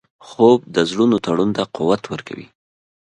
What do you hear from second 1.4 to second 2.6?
ته قوت ورکوي